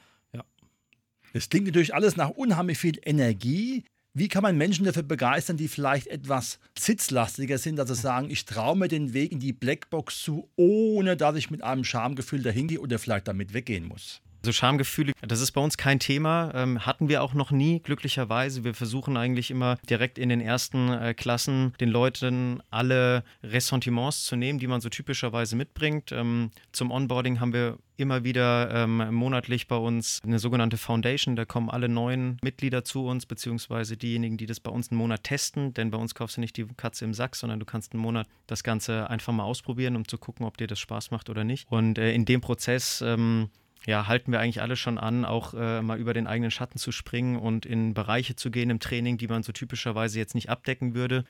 das 1.37 1.50
klingt 1.50 1.67
natürlich 1.67 1.94
alles 1.94 2.17
nach 2.17 2.31
unheimlich 2.31 2.79
viel 2.79 2.99
Energie. 3.05 3.85
Wie 4.15 4.29
kann 4.29 4.43
man 4.43 4.56
Menschen 4.56 4.87
dafür 4.87 5.03
begeistern, 5.03 5.59
die 5.59 5.69
vielleicht 5.69 6.06
etwas 6.06 6.59
sitzlastiger 6.79 7.59
sind, 7.59 7.77
dass 7.77 7.88
sie 7.88 7.94
sagen, 7.94 8.31
ich 8.31 8.47
traue 8.47 8.75
mir 8.75 8.88
den 8.88 9.12
Weg 9.12 9.33
in 9.33 9.41
die 9.41 9.53
Blackbox 9.53 10.23
zu, 10.23 10.49
ohne 10.56 11.15
dass 11.19 11.37
ich 11.37 11.50
mit 11.50 11.62
einem 11.62 11.85
Schamgefühl 11.85 12.43
dahin 12.43 12.69
gehe 12.69 12.81
oder 12.81 12.99
vielleicht 12.99 13.29
damit 13.29 13.53
weggehen 13.53 13.87
muss? 13.87 14.23
Also 14.47 14.59
Schamgefühle, 14.59 15.13
das 15.23 15.41
ist 15.41 15.51
bei 15.51 15.61
uns 15.61 15.77
kein 15.77 15.99
Thema, 15.99 16.53
ähm, 16.55 16.87
hatten 16.87 17.09
wir 17.09 17.25
auch 17.25 17.35
noch 17.35 17.51
nie, 17.51 17.81
glücklicherweise. 17.81 18.63
Wir 18.63 18.75
versuchen 18.75 19.17
eigentlich 19.17 19.51
immer 19.51 19.77
direkt 19.91 20.19
in 20.19 20.29
den 20.29 20.41
ersten 20.41 20.89
äh, 20.89 21.15
Klassen 21.15 21.75
den 21.81 21.89
Leuten 21.89 22.63
alle 22.71 23.25
Ressentiments 23.43 24.25
zu 24.25 24.37
nehmen, 24.37 24.61
die 24.61 24.69
man 24.69 24.81
so 24.81 24.89
typischerweise 24.89 25.57
mitbringt. 25.57 26.13
Ähm, 26.13 26.53
zum 26.71 26.93
Onboarding 26.93 27.41
haben 27.41 27.53
wir 27.53 27.77
immer 27.97 28.23
wieder 28.23 28.71
ähm, 28.73 29.13
monatlich 29.13 29.67
bei 29.67 29.75
uns 29.75 30.21
eine 30.23 30.39
sogenannte 30.39 30.77
Foundation. 30.77 31.35
Da 31.35 31.45
kommen 31.45 31.69
alle 31.69 31.89
neuen 31.89 32.37
Mitglieder 32.41 32.85
zu 32.85 33.05
uns, 33.05 33.27
beziehungsweise 33.27 33.97
diejenigen, 33.97 34.37
die 34.37 34.47
das 34.47 34.61
bei 34.61 34.71
uns 34.71 34.93
einen 34.93 34.99
Monat 34.99 35.25
testen. 35.25 35.75
Denn 35.75 35.91
bei 35.91 35.99
uns 35.99 36.15
kaufst 36.15 36.37
du 36.37 36.41
nicht 36.41 36.57
die 36.57 36.67
Katze 36.77 37.05
im 37.05 37.15
Sack, 37.15 37.35
sondern 37.35 37.59
du 37.59 37.67
kannst 37.67 37.95
einen 37.95 38.03
Monat 38.03 38.29
das 38.47 38.63
Ganze 38.63 39.11
einfach 39.11 39.33
mal 39.33 39.43
ausprobieren, 39.43 39.97
um 39.97 40.07
zu 40.07 40.19
gucken, 40.19 40.47
ob 40.47 40.57
dir 40.57 40.69
das 40.69 40.79
Spaß 40.79 41.11
macht 41.11 41.31
oder 41.31 41.43
nicht. 41.43 41.67
Und 41.69 41.99
äh, 41.99 42.12
in 42.12 42.26
dem 42.26 42.41
Prozess 42.41 43.03
ähm, 43.05 43.49
ja, 43.87 44.09
halten 44.09 44.33
wir 44.33 44.40
eigentlich 44.40 44.61
alle 44.61 44.76
schon 44.76 44.99
an, 44.99 45.25
auch 45.25 45.55
äh, 45.55 45.81
mal 45.81 45.99
über 45.99 46.12
den 46.12 46.26
eigenen 46.26 46.50
Schatten 46.50 46.78
zu 46.78 46.93
springen 46.93 47.37
und 47.37 47.64
in 47.64 47.95
Bereiche 47.95 48.37
zu 48.37 48.50
gehen 48.50 48.69
im 48.69 48.81
Training, 48.81 49.16
die 49.16 49.28
man 49.28 49.45
so 49.45 49.52
typischerweise 49.52 50.19
jetzt 50.19 50.35
nicht 50.35 50.50
abdecken 50.50 50.95
würde. 50.95 51.25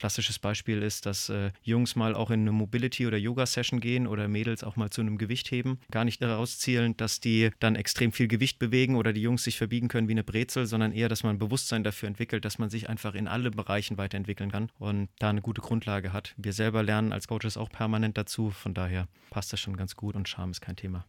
Klassisches 0.00 0.38
Beispiel 0.38 0.82
ist, 0.82 1.04
dass 1.04 1.28
äh, 1.28 1.52
Jungs 1.62 1.94
mal 1.94 2.14
auch 2.14 2.30
in 2.30 2.40
eine 2.40 2.52
Mobility- 2.52 3.06
oder 3.06 3.18
Yoga-Session 3.18 3.80
gehen 3.80 4.06
oder 4.06 4.28
Mädels 4.28 4.64
auch 4.64 4.74
mal 4.74 4.88
zu 4.88 5.02
einem 5.02 5.18
Gewicht 5.18 5.50
heben. 5.50 5.78
Gar 5.90 6.06
nicht 6.06 6.22
daraus 6.22 6.58
zielen, 6.58 6.96
dass 6.96 7.20
die 7.20 7.50
dann 7.60 7.76
extrem 7.76 8.10
viel 8.10 8.26
Gewicht 8.26 8.58
bewegen 8.58 8.96
oder 8.96 9.12
die 9.12 9.20
Jungs 9.20 9.44
sich 9.44 9.58
verbiegen 9.58 9.88
können 9.88 10.08
wie 10.08 10.12
eine 10.12 10.24
Brezel, 10.24 10.64
sondern 10.64 10.92
eher, 10.92 11.10
dass 11.10 11.22
man 11.22 11.36
ein 11.36 11.38
Bewusstsein 11.38 11.84
dafür 11.84 12.08
entwickelt, 12.08 12.46
dass 12.46 12.58
man 12.58 12.70
sich 12.70 12.88
einfach 12.88 13.14
in 13.14 13.28
alle 13.28 13.50
Bereichen 13.50 13.98
weiterentwickeln 13.98 14.50
kann 14.50 14.72
und 14.78 15.10
da 15.18 15.28
eine 15.28 15.42
gute 15.42 15.60
Grundlage 15.60 16.14
hat. 16.14 16.34
Wir 16.38 16.54
selber 16.54 16.82
lernen 16.82 17.12
als 17.12 17.28
Coaches 17.28 17.58
auch 17.58 17.68
permanent 17.68 18.16
dazu, 18.16 18.50
von 18.50 18.72
daher 18.72 19.06
passt 19.28 19.52
das 19.52 19.60
schon 19.60 19.76
ganz 19.76 19.96
gut 19.96 20.16
und 20.16 20.30
Charme 20.30 20.52
ist 20.52 20.62
kein 20.62 20.76
Thema. 20.76 21.04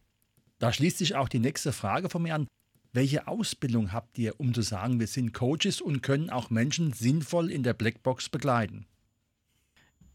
Da 0.62 0.72
schließt 0.72 0.98
sich 0.98 1.16
auch 1.16 1.28
die 1.28 1.40
nächste 1.40 1.72
Frage 1.72 2.08
von 2.08 2.22
mir 2.22 2.36
an. 2.36 2.46
Welche 2.92 3.26
Ausbildung 3.26 3.92
habt 3.92 4.16
ihr, 4.16 4.38
um 4.38 4.54
zu 4.54 4.62
sagen, 4.62 5.00
wir 5.00 5.08
sind 5.08 5.34
Coaches 5.34 5.80
und 5.80 6.02
können 6.02 6.30
auch 6.30 6.50
Menschen 6.50 6.92
sinnvoll 6.92 7.50
in 7.50 7.64
der 7.64 7.74
Blackbox 7.74 8.28
begleiten? 8.28 8.86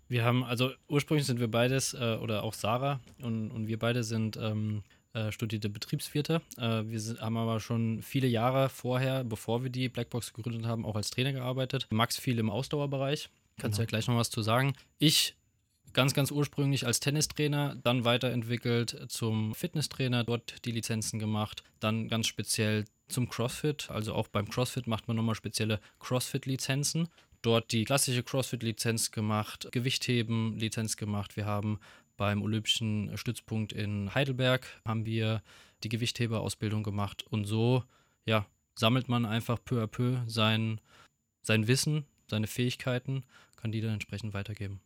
Wir 0.08 0.24
haben, 0.24 0.46
also 0.46 0.72
ursprünglich 0.88 1.28
sind 1.28 1.42
wir 1.42 1.50
beides, 1.50 1.94
äh, 1.96 2.18
oder 2.22 2.44
auch 2.44 2.54
Sarah 2.54 3.02
und, 3.22 3.52
und 3.52 3.68
wir 3.68 3.78
beide 3.78 4.06
sind 4.06 4.38
ähm, 4.38 4.84
äh, 5.12 5.34
studierte 5.34 5.68
Betriebswirte. 5.68 6.42
Äh, 6.56 6.84
wir 6.86 7.02
sind, 7.02 7.20
haben 7.20 7.36
aber 7.36 7.60
schon 7.60 8.02
viele 8.02 8.28
Jahre 8.28 8.70
vorher, 8.70 9.26
bevor 9.26 9.64
wir 9.64 9.70
die 9.70 9.90
Blackbox 9.90 10.32
gegründet 10.32 10.66
haben, 10.66 10.86
auch 10.86 10.96
als 10.96 11.10
Trainer 11.10 11.34
gearbeitet. 11.34 11.88
Max 11.90 12.18
viel 12.18 12.40
im 12.40 12.50
Ausdauerbereich. 12.50 13.30
Kannst 13.60 13.80
du 13.80 13.82
genau. 13.82 13.88
ja 13.88 13.90
gleich 13.90 14.08
noch 14.08 14.16
was 14.16 14.30
zu 14.30 14.42
sagen. 14.42 14.76
Ich 14.98 15.36
ganz, 15.98 16.14
ganz 16.14 16.30
ursprünglich 16.30 16.86
als 16.86 17.00
Tennistrainer, 17.00 17.76
dann 17.82 18.06
weiterentwickelt 18.06 19.06
zum 19.10 19.56
Fitnesstrainer, 19.56 20.24
dort 20.24 20.64
die 20.64 20.72
Lizenzen 20.72 21.18
gemacht, 21.18 21.64
dann 21.80 22.08
ganz 22.08 22.28
speziell 22.28 22.86
zum 23.08 23.28
CrossFit. 23.30 23.90
Also 23.90 24.14
auch 24.14 24.28
beim 24.28 24.48
CrossFit 24.48 24.86
macht 24.86 25.08
man 25.08 25.18
nochmal 25.18 25.34
spezielle 25.34 25.80
CrossFit-Lizenzen. 26.00 27.08
Dort 27.42 27.72
die 27.72 27.84
klassische 27.84 28.22
CrossFit-Lizenz 28.22 29.10
gemacht, 29.10 29.70
Gewichtheben-Lizenz 29.72 30.98
gemacht. 30.98 31.36
Wir 31.36 31.48
haben 31.48 31.80
beim 32.16 32.44
Olympischen 32.44 33.18
Stützpunkt 33.18 33.74
in 33.74 34.14
Heidelberg 34.14 34.68
haben 34.86 35.08
wir 35.08 35.42
die 35.84 35.90
Gewichtheberausbildung 35.90 36.84
gemacht 36.84 37.26
und 37.28 37.46
so, 37.46 37.84
ja, 38.28 38.46
sammelt 38.76 39.10
man 39.10 39.26
einfach 39.26 39.58
peu 39.66 39.82
à 39.82 39.88
peu 39.88 40.18
sein, 40.28 40.80
sein 41.42 41.68
Wissen, 41.68 42.06
seine 42.30 42.46
Fähigkeiten, 42.46 43.24
kann 43.56 43.72
die 43.72 43.82
dann 43.82 43.94
entsprechend 43.94 44.36
weitergeben. 44.36 44.80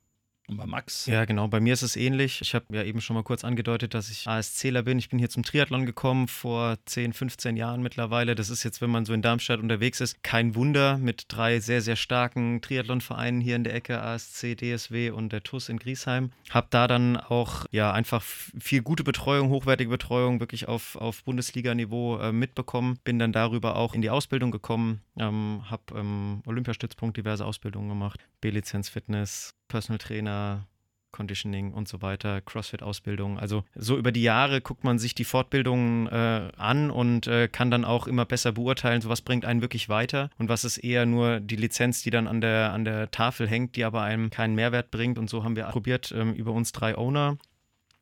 Und 0.47 0.57
bei 0.57 0.65
Max? 0.65 1.05
Ja, 1.05 1.25
genau. 1.25 1.47
Bei 1.47 1.59
mir 1.59 1.73
ist 1.73 1.81
es 1.81 1.95
ähnlich. 1.95 2.41
Ich 2.41 2.53
habe 2.55 2.65
ja 2.71 2.83
eben 2.83 2.99
schon 2.99 3.13
mal 3.13 3.23
kurz 3.23 3.43
angedeutet, 3.43 3.93
dass 3.93 4.09
ich 4.09 4.27
ASCler 4.27 4.83
bin. 4.83 4.99
Ich 4.99 5.07
bin 5.09 5.17
hier 5.17 5.29
zum 5.29 5.43
Triathlon 5.43 5.85
gekommen 5.85 6.27
vor 6.27 6.77
10, 6.85 7.13
15 7.13 7.55
Jahren 7.55 7.81
mittlerweile. 7.81 8.35
Das 8.35 8.49
ist 8.49 8.63
jetzt, 8.63 8.81
wenn 8.81 8.89
man 8.89 9.05
so 9.05 9.13
in 9.13 9.21
Darmstadt 9.21 9.59
unterwegs 9.59 10.01
ist, 10.01 10.23
kein 10.23 10.55
Wunder 10.55 10.97
mit 10.97 11.25
drei 11.29 11.59
sehr, 11.59 11.81
sehr 11.81 11.95
starken 11.95 12.61
Triathlonvereinen 12.61 13.39
hier 13.39 13.55
in 13.55 13.63
der 13.63 13.75
Ecke, 13.75 14.01
ASC, 14.01 14.57
DSW 14.57 15.11
und 15.11 15.31
der 15.31 15.43
TUS 15.43 15.69
in 15.69 15.77
Griesheim. 15.77 16.31
Habe 16.49 16.67
da 16.69 16.87
dann 16.87 17.17
auch 17.17 17.65
ja 17.71 17.93
einfach 17.93 18.21
viel 18.21 18.81
gute 18.81 19.03
Betreuung, 19.03 19.49
hochwertige 19.49 19.89
Betreuung 19.89 20.39
wirklich 20.39 20.67
auf, 20.67 20.95
auf 20.95 21.23
Bundesliga-Niveau 21.23 22.17
äh, 22.17 22.31
mitbekommen. 22.31 22.99
Bin 23.03 23.19
dann 23.19 23.31
darüber 23.31 23.77
auch 23.77 23.93
in 23.93 24.01
die 24.01 24.09
Ausbildung 24.09 24.51
gekommen, 24.51 25.01
ähm, 25.17 25.61
habe 25.69 25.83
ähm, 25.95 26.41
Olympiastützpunkt 26.45 27.15
diverse 27.15 27.45
Ausbildungen 27.45 27.87
gemacht, 27.87 28.19
B-Lizenz 28.41 28.89
Fitness, 28.89 29.53
Personal 29.71 29.99
Trainer, 29.99 30.67
Conditioning 31.11 31.71
und 31.71 31.87
so 31.87 32.01
weiter, 32.01 32.41
CrossFit-Ausbildung. 32.41 33.39
Also 33.39 33.63
so 33.75 33.97
über 33.97 34.11
die 34.11 34.21
Jahre 34.21 34.61
guckt 34.61 34.83
man 34.83 34.99
sich 34.99 35.15
die 35.15 35.23
Fortbildungen 35.23 36.07
äh, 36.07 36.51
an 36.57 36.91
und 36.91 37.27
äh, 37.27 37.47
kann 37.47 37.71
dann 37.71 37.85
auch 37.85 38.07
immer 38.07 38.25
besser 38.25 38.51
beurteilen, 38.51 39.01
so 39.01 39.09
was 39.09 39.21
bringt 39.21 39.45
einen 39.45 39.61
wirklich 39.61 39.89
weiter 39.89 40.29
und 40.37 40.49
was 40.49 40.63
ist 40.63 40.77
eher 40.77 41.05
nur 41.05 41.39
die 41.39 41.55
Lizenz, 41.55 42.03
die 42.03 42.09
dann 42.09 42.27
an 42.27 42.41
der, 42.41 42.73
an 42.73 42.85
der 42.85 43.11
Tafel 43.11 43.47
hängt, 43.47 43.75
die 43.75 43.83
aber 43.83 44.01
einem 44.01 44.29
keinen 44.29 44.55
Mehrwert 44.55 44.91
bringt. 44.91 45.17
Und 45.17 45.29
so 45.29 45.43
haben 45.43 45.55
wir 45.55 45.65
probiert, 45.65 46.13
ähm, 46.15 46.33
über 46.33 46.51
uns 46.51 46.71
drei 46.71 46.97
Owner 46.97 47.37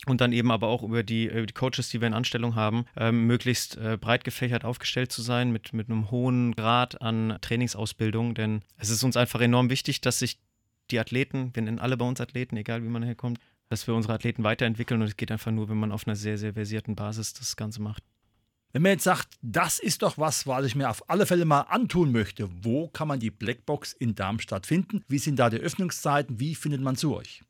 und 0.05 0.21
dann 0.21 0.31
eben 0.31 0.51
aber 0.51 0.67
auch 0.67 0.83
über 0.83 1.03
die, 1.03 1.25
über 1.25 1.45
die 1.45 1.53
Coaches, 1.53 1.89
die 1.89 1.99
wir 2.01 2.07
in 2.07 2.13
Anstellung 2.13 2.55
haben, 2.55 2.85
ähm, 2.95 3.27
möglichst 3.27 3.77
äh, 3.77 3.97
breit 3.99 4.23
gefächert 4.23 4.65
aufgestellt 4.65 5.11
zu 5.11 5.21
sein 5.21 5.51
mit, 5.51 5.73
mit 5.73 5.89
einem 5.89 6.09
hohen 6.09 6.55
Grad 6.55 7.01
an 7.01 7.37
Trainingsausbildung. 7.41 8.33
Denn 8.33 8.61
es 8.77 8.89
ist 8.89 9.03
uns 9.03 9.17
einfach 9.17 9.41
enorm 9.41 9.69
wichtig, 9.69 10.01
dass 10.01 10.19
sich 10.19 10.39
die 10.91 10.99
Athleten, 10.99 11.51
wir 11.53 11.63
nennen 11.63 11.79
alle 11.79 11.97
bei 11.97 12.05
uns 12.05 12.21
Athleten, 12.21 12.57
egal 12.57 12.83
wie 12.83 12.87
man 12.87 13.03
herkommt, 13.03 13.39
dass 13.69 13.85
wir 13.87 13.93
unsere 13.93 14.13
Athleten 14.13 14.43
weiterentwickeln 14.43 15.01
und 15.01 15.07
es 15.07 15.17
geht 15.17 15.31
einfach 15.31 15.51
nur, 15.51 15.69
wenn 15.69 15.77
man 15.77 15.91
auf 15.91 16.07
einer 16.07 16.15
sehr, 16.15 16.37
sehr 16.37 16.53
versierten 16.53 16.95
Basis 16.95 17.33
das 17.33 17.55
Ganze 17.55 17.81
macht. 17.81 18.03
Wenn 18.71 18.83
man 18.83 18.91
jetzt 18.91 19.03
sagt, 19.03 19.29
das 19.41 19.79
ist 19.79 20.03
doch 20.03 20.17
was, 20.17 20.45
was 20.45 20.65
ich 20.65 20.75
mir 20.75 20.89
auf 20.89 21.09
alle 21.09 21.25
Fälle 21.25 21.45
mal 21.45 21.61
antun 21.61 22.11
möchte, 22.11 22.49
wo 22.63 22.87
kann 22.87 23.07
man 23.07 23.19
die 23.19 23.31
Blackbox 23.31 23.93
in 23.93 24.13
Darmstadt 24.13 24.67
finden? 24.67 25.03
Wie 25.07 25.17
sind 25.17 25.39
da 25.39 25.49
die 25.49 25.57
Öffnungszeiten? 25.57 26.39
Wie 26.39 26.53
findet 26.53 26.81
man 26.81 26.95
zu 26.95 27.15
euch? 27.15 27.41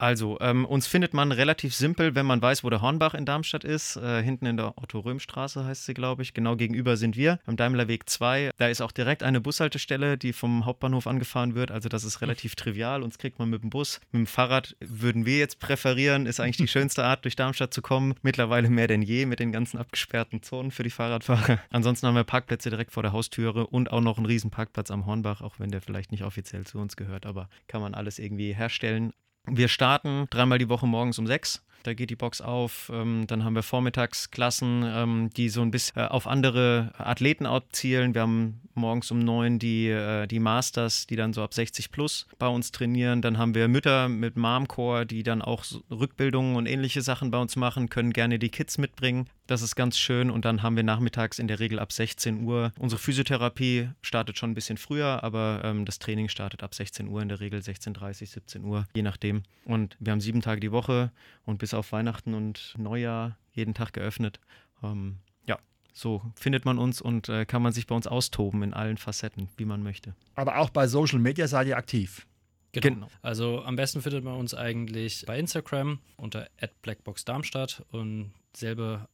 Also, 0.00 0.38
ähm, 0.40 0.64
uns 0.64 0.86
findet 0.86 1.12
man 1.12 1.30
relativ 1.30 1.74
simpel, 1.74 2.14
wenn 2.14 2.24
man 2.24 2.40
weiß, 2.40 2.64
wo 2.64 2.70
der 2.70 2.80
Hornbach 2.80 3.12
in 3.12 3.26
Darmstadt 3.26 3.64
ist. 3.64 3.96
Äh, 3.96 4.22
hinten 4.22 4.46
in 4.46 4.56
der 4.56 4.78
Otto-Röhm-Straße 4.78 5.66
heißt 5.66 5.84
sie, 5.84 5.92
glaube 5.92 6.22
ich. 6.22 6.32
Genau 6.32 6.56
gegenüber 6.56 6.96
sind 6.96 7.16
wir, 7.16 7.38
am 7.44 7.58
Daimlerweg 7.58 8.08
2. 8.08 8.52
Da 8.56 8.68
ist 8.68 8.80
auch 8.80 8.92
direkt 8.92 9.22
eine 9.22 9.42
Bushaltestelle, 9.42 10.16
die 10.16 10.32
vom 10.32 10.64
Hauptbahnhof 10.64 11.06
angefahren 11.06 11.54
wird. 11.54 11.70
Also, 11.70 11.90
das 11.90 12.04
ist 12.04 12.22
relativ 12.22 12.54
trivial. 12.54 13.02
Uns 13.02 13.18
kriegt 13.18 13.38
man 13.38 13.50
mit 13.50 13.62
dem 13.62 13.68
Bus. 13.68 14.00
Mit 14.10 14.20
dem 14.20 14.26
Fahrrad 14.26 14.74
würden 14.80 15.26
wir 15.26 15.36
jetzt 15.36 15.60
präferieren. 15.60 16.24
Ist 16.24 16.40
eigentlich 16.40 16.56
die 16.56 16.68
schönste 16.68 17.04
Art, 17.04 17.26
durch 17.26 17.36
Darmstadt 17.36 17.74
zu 17.74 17.82
kommen. 17.82 18.14
Mittlerweile 18.22 18.70
mehr 18.70 18.86
denn 18.86 19.02
je 19.02 19.26
mit 19.26 19.38
den 19.38 19.52
ganzen 19.52 19.76
abgesperrten 19.76 20.42
Zonen 20.42 20.70
für 20.70 20.82
die 20.82 20.88
Fahrradfahrer. 20.88 21.58
Ansonsten 21.70 22.06
haben 22.06 22.14
wir 22.14 22.24
Parkplätze 22.24 22.70
direkt 22.70 22.92
vor 22.92 23.02
der 23.02 23.12
Haustüre 23.12 23.66
und 23.66 23.92
auch 23.92 24.00
noch 24.00 24.16
einen 24.16 24.24
riesen 24.24 24.50
Parkplatz 24.50 24.90
am 24.90 25.04
Hornbach, 25.04 25.42
auch 25.42 25.56
wenn 25.58 25.70
der 25.70 25.82
vielleicht 25.82 26.10
nicht 26.10 26.24
offiziell 26.24 26.64
zu 26.64 26.78
uns 26.78 26.96
gehört, 26.96 27.26
aber 27.26 27.50
kann 27.68 27.82
man 27.82 27.92
alles 27.92 28.18
irgendwie 28.18 28.54
herstellen. 28.54 29.12
Wir 29.52 29.66
starten 29.66 30.28
dreimal 30.30 30.58
die 30.58 30.68
Woche 30.68 30.86
morgens 30.86 31.18
um 31.18 31.26
sechs. 31.26 31.60
Da 31.82 31.94
geht 31.94 32.10
die 32.10 32.16
Box 32.16 32.40
auf. 32.40 32.90
Ähm, 32.92 33.26
dann 33.26 33.44
haben 33.44 33.54
wir 33.54 33.62
Vormittagsklassen, 33.62 34.84
ähm, 34.86 35.30
die 35.36 35.48
so 35.48 35.62
ein 35.62 35.70
bisschen 35.70 35.96
äh, 35.96 36.06
auf 36.06 36.26
andere 36.26 36.92
Athleten 36.98 37.46
abzielen. 37.46 38.14
Wir 38.14 38.22
haben 38.22 38.60
morgens 38.74 39.10
um 39.10 39.18
neun 39.18 39.58
die, 39.58 39.88
äh, 39.88 40.26
die 40.26 40.40
Masters, 40.40 41.06
die 41.06 41.16
dann 41.16 41.32
so 41.32 41.42
ab 41.42 41.54
60 41.54 41.90
plus 41.90 42.26
bei 42.38 42.48
uns 42.48 42.72
trainieren. 42.72 43.22
Dann 43.22 43.38
haben 43.38 43.54
wir 43.54 43.68
Mütter 43.68 44.08
mit 44.08 44.36
Momcore, 44.36 45.06
die 45.06 45.22
dann 45.22 45.42
auch 45.42 45.64
Rückbildungen 45.90 46.56
und 46.56 46.66
ähnliche 46.66 47.02
Sachen 47.02 47.30
bei 47.30 47.38
uns 47.38 47.56
machen, 47.56 47.88
können 47.88 48.12
gerne 48.12 48.38
die 48.38 48.50
Kids 48.50 48.78
mitbringen. 48.78 49.28
Das 49.46 49.62
ist 49.62 49.74
ganz 49.74 49.98
schön. 49.98 50.30
Und 50.30 50.44
dann 50.44 50.62
haben 50.62 50.76
wir 50.76 50.84
nachmittags 50.84 51.38
in 51.40 51.48
der 51.48 51.58
Regel 51.58 51.80
ab 51.80 51.92
16 51.92 52.44
Uhr. 52.44 52.72
Unsere 52.78 53.00
Physiotherapie 53.00 53.88
startet 54.00 54.38
schon 54.38 54.52
ein 54.52 54.54
bisschen 54.54 54.76
früher, 54.76 55.24
aber 55.24 55.62
ähm, 55.64 55.84
das 55.84 55.98
Training 55.98 56.28
startet 56.28 56.62
ab 56.62 56.72
16 56.72 57.08
Uhr, 57.08 57.20
in 57.20 57.28
der 57.28 57.40
Regel 57.40 57.60
16.30 57.60 58.26
17 58.26 58.64
Uhr, 58.64 58.86
je 58.94 59.02
nachdem. 59.02 59.42
Und 59.64 59.96
wir 59.98 60.12
haben 60.12 60.20
sieben 60.20 60.40
Tage 60.40 60.60
die 60.60 60.70
Woche 60.70 61.10
und 61.44 61.58
bis 61.58 61.69
auf 61.74 61.92
Weihnachten 61.92 62.34
und 62.34 62.74
Neujahr 62.78 63.36
jeden 63.52 63.74
Tag 63.74 63.92
geöffnet. 63.92 64.40
Ähm, 64.82 65.18
ja, 65.46 65.58
so 65.92 66.22
findet 66.34 66.64
man 66.64 66.78
uns 66.78 67.00
und 67.00 67.28
äh, 67.28 67.44
kann 67.44 67.62
man 67.62 67.72
sich 67.72 67.86
bei 67.86 67.94
uns 67.94 68.06
austoben 68.06 68.62
in 68.62 68.74
allen 68.74 68.96
Facetten, 68.96 69.48
wie 69.56 69.64
man 69.64 69.82
möchte. 69.82 70.14
Aber 70.34 70.58
auch 70.58 70.70
bei 70.70 70.86
Social 70.86 71.18
Media 71.18 71.46
seid 71.48 71.66
ihr 71.66 71.76
aktiv. 71.76 72.26
Genau. 72.72 72.94
genau. 72.94 73.08
Also 73.22 73.64
am 73.64 73.76
besten 73.76 74.00
findet 74.00 74.24
man 74.24 74.34
uns 74.34 74.54
eigentlich 74.54 75.24
bei 75.26 75.38
Instagram 75.38 75.98
unter 76.16 76.48
@blackboxdarmstadt 76.82 77.84
und 77.90 78.32
selbe 78.54 79.08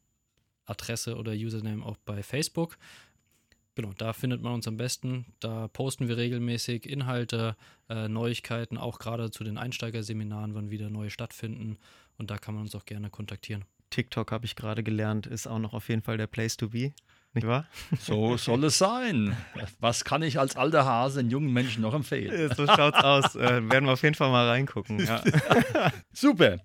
Adresse 0.66 1.16
oder 1.16 1.32
Username 1.32 1.84
auch 1.84 1.96
bei 2.04 2.22
Facebook. 2.22 2.76
Genau, 3.76 3.92
da 3.92 4.14
findet 4.14 4.40
man 4.40 4.54
uns 4.54 4.66
am 4.66 4.78
besten. 4.78 5.26
Da 5.38 5.68
posten 5.68 6.08
wir 6.08 6.16
regelmäßig 6.16 6.86
Inhalte, 6.88 7.56
äh, 7.90 8.08
Neuigkeiten, 8.08 8.78
auch 8.78 8.98
gerade 8.98 9.30
zu 9.30 9.44
den 9.44 9.58
Einsteigerseminaren, 9.58 10.54
wann 10.54 10.70
wieder 10.70 10.88
neue 10.88 11.10
stattfinden. 11.10 11.76
Und 12.16 12.30
da 12.30 12.38
kann 12.38 12.54
man 12.54 12.62
uns 12.62 12.74
auch 12.74 12.86
gerne 12.86 13.10
kontaktieren. 13.10 13.66
TikTok 13.90 14.32
habe 14.32 14.46
ich 14.46 14.56
gerade 14.56 14.82
gelernt, 14.82 15.26
ist 15.26 15.46
auch 15.46 15.58
noch 15.58 15.74
auf 15.74 15.90
jeden 15.90 16.00
Fall 16.00 16.16
der 16.16 16.26
Place 16.26 16.56
to 16.56 16.70
be. 16.70 16.94
Nicht 17.34 17.46
wahr? 17.46 17.66
So 18.00 18.38
soll 18.38 18.64
es 18.64 18.78
sein. 18.78 19.36
Was 19.78 20.04
kann 20.04 20.22
ich 20.22 20.38
als 20.40 20.56
alter 20.56 20.86
Hase 20.86 21.22
den 21.22 21.30
jungen 21.30 21.52
Menschen 21.52 21.82
noch 21.82 21.92
empfehlen? 21.92 22.50
So 22.56 22.66
schaut's 22.66 22.98
aus. 22.98 23.36
Äh, 23.36 23.68
werden 23.70 23.84
wir 23.84 23.92
auf 23.92 24.02
jeden 24.02 24.14
Fall 24.14 24.30
mal 24.30 24.48
reingucken. 24.48 25.04
Ja. 25.04 25.22
Super. 26.14 26.60